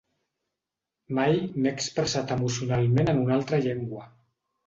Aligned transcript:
Mai 1.17 1.35
m’he 1.57 1.73
expressat 1.73 2.33
emocionalment 2.37 3.13
en 3.13 3.23
una 3.27 3.37
altra 3.39 3.63
llengua. 3.67 4.09